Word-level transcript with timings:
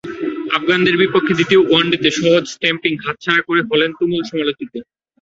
আফগানদের 0.57 0.95
বিপক্ষে 0.97 1.33
দ্বিতীয় 1.35 1.61
ওয়ানডেতে 1.63 2.09
সহজ 2.11 2.43
স্টাম্পিং 2.47 2.93
হাতছাড়া 3.03 3.41
করে 3.47 3.61
হলেন 3.69 3.91
তুমুল 3.99 4.21
সমালোচিত। 4.29 4.73